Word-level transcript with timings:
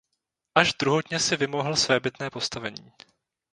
Až 0.55 0.73
druhotně 0.73 1.19
si 1.19 1.35
vymohl 1.37 1.75
svébytné 1.75 2.29
postavení. 2.29 2.91